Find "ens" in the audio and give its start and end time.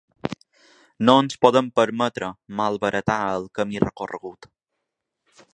1.25-1.35